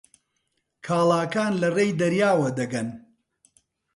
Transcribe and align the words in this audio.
کاڵاکان 0.85 1.51
لەڕێی 1.61 1.97
دەریاوە 2.01 2.49
دەگەن. 2.59 2.87